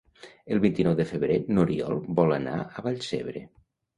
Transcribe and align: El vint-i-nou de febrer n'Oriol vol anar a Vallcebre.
El 0.53 0.59
vint-i-nou 0.61 0.95
de 0.99 1.05
febrer 1.09 1.35
n'Oriol 1.57 2.01
vol 2.21 2.35
anar 2.39 2.57
a 2.81 2.85
Vallcebre. 2.89 3.45